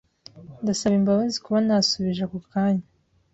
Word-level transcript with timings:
Ndasaba 0.61 0.95
imbabazi 0.99 1.37
kuba 1.45 1.59
ntasubije 1.65 2.21
ako 2.25 2.37
kanya. 2.51 2.85